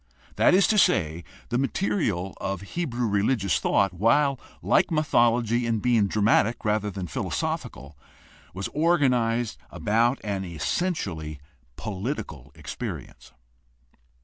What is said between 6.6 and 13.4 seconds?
rather than philosophical, was organized about an essentially political experience.